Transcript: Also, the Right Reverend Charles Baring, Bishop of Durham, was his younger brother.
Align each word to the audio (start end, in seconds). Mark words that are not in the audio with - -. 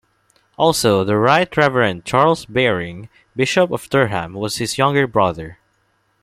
Also, 0.57 1.03
the 1.03 1.15
Right 1.15 1.55
Reverend 1.55 2.05
Charles 2.05 2.45
Baring, 2.47 3.07
Bishop 3.35 3.69
of 3.69 3.87
Durham, 3.87 4.33
was 4.33 4.55
his 4.57 4.79
younger 4.79 5.05
brother. 5.05 5.59